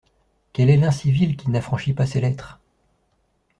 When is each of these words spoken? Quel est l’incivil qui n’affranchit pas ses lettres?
Quel 0.53 0.71
est 0.71 0.77
l’incivil 0.77 1.37
qui 1.37 1.51
n’affranchit 1.51 1.93
pas 1.93 2.07
ses 2.07 2.21
lettres? 2.21 2.59